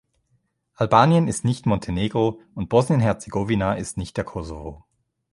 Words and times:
Albanien 0.73 1.27
ist 1.27 1.45
nicht 1.45 1.67
Montenegro, 1.67 2.39
und 2.55 2.69
Bosnien-Herzegowina 2.69 3.75
ist 3.75 3.97
nicht 3.99 4.17
der 4.17 4.23
Kosovo. 4.23 4.83